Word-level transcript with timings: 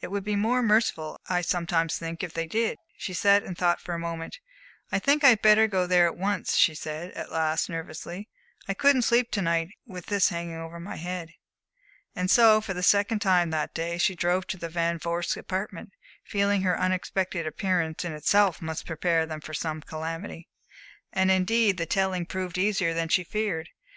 It 0.00 0.12
would 0.12 0.22
be 0.22 0.36
more 0.36 0.62
merciful, 0.62 1.20
I 1.28 1.40
sometimes 1.40 1.98
think, 1.98 2.22
if 2.22 2.32
they 2.32 2.46
did." 2.46 2.78
She 2.96 3.12
sat 3.12 3.42
and 3.42 3.58
thought 3.58 3.80
for 3.80 3.96
a 3.96 3.98
moment. 3.98 4.38
"I 4.92 5.00
think 5.00 5.24
I 5.24 5.30
had 5.30 5.42
better 5.42 5.66
go 5.66 5.88
there 5.88 6.06
at 6.06 6.16
once," 6.16 6.54
she 6.56 6.72
said, 6.72 7.10
at 7.14 7.32
last, 7.32 7.68
nervously. 7.68 8.28
"I 8.68 8.74
couldn't 8.74 9.02
sleep 9.02 9.32
to 9.32 9.42
night 9.42 9.70
with 9.84 10.06
this 10.06 10.28
hanging 10.28 10.54
over 10.54 10.78
my 10.78 10.94
head." 10.94 11.30
And 12.14 12.30
so, 12.30 12.60
for 12.60 12.74
the 12.74 12.82
second 12.84 13.18
time 13.22 13.50
that 13.50 13.74
day, 13.74 13.98
she 13.98 14.14
drove 14.14 14.46
to 14.46 14.56
the 14.56 14.68
Van 14.68 15.00
Vorsts' 15.00 15.36
apartment, 15.36 15.90
feeling 16.22 16.60
that 16.60 16.66
her 16.66 16.78
unexpected 16.80 17.44
appearance 17.44 18.04
in 18.04 18.12
itself 18.12 18.62
must 18.62 18.86
prepare 18.86 19.26
them 19.26 19.40
for 19.40 19.52
some 19.52 19.80
calamity. 19.82 20.46
And 21.12 21.28
indeed 21.28 21.76
the 21.76 21.86
telling 21.86 22.24
proved 22.24 22.56
easier 22.56 22.94
than 22.94 23.08
she 23.08 23.24
feared. 23.24 23.68